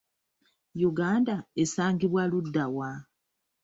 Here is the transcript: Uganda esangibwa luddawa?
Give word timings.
Uganda 0.89 1.35
esangibwa 1.63 2.21
luddawa? 2.31 2.89